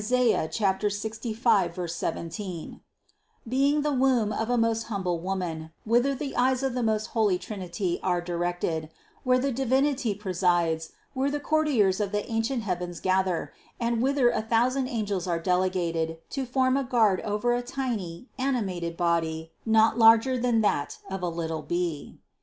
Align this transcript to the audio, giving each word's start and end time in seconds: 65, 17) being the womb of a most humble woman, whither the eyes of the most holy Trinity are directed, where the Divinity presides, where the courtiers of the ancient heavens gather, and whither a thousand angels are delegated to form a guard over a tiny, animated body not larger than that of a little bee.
65, 0.03 1.77
17) 1.91 2.81
being 3.47 3.81
the 3.83 3.91
womb 3.93 4.33
of 4.33 4.49
a 4.49 4.57
most 4.57 4.83
humble 4.87 5.19
woman, 5.19 5.69
whither 5.85 6.15
the 6.15 6.35
eyes 6.35 6.63
of 6.63 6.73
the 6.73 6.81
most 6.81 7.05
holy 7.13 7.37
Trinity 7.37 7.99
are 8.01 8.19
directed, 8.19 8.89
where 9.23 9.37
the 9.37 9.51
Divinity 9.51 10.15
presides, 10.15 10.93
where 11.13 11.29
the 11.29 11.39
courtiers 11.39 11.99
of 11.99 12.11
the 12.11 12.27
ancient 12.31 12.63
heavens 12.63 12.99
gather, 12.99 13.53
and 13.79 14.01
whither 14.01 14.31
a 14.31 14.41
thousand 14.41 14.87
angels 14.87 15.27
are 15.27 15.37
delegated 15.37 16.17
to 16.31 16.47
form 16.47 16.77
a 16.77 16.83
guard 16.83 17.21
over 17.21 17.53
a 17.53 17.61
tiny, 17.61 18.27
animated 18.39 18.97
body 18.97 19.51
not 19.67 19.99
larger 19.99 20.35
than 20.35 20.61
that 20.61 20.97
of 21.11 21.21
a 21.21 21.29
little 21.29 21.61
bee. 21.61 22.17